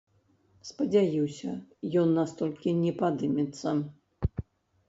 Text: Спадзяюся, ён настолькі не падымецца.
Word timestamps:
Спадзяюся, 0.69 1.51
ён 2.05 2.17
настолькі 2.21 2.73
не 2.81 2.91
падымецца. 3.03 3.69